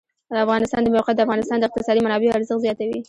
[0.29, 2.97] د افغانستان د موقعیت د افغانستان د اقتصادي منابعو ارزښت زیاتوي.